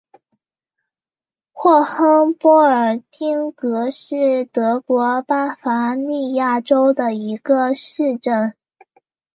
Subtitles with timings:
[1.51, 8.55] 霍亨波尔丁格是德国巴伐利亚州的一个市镇。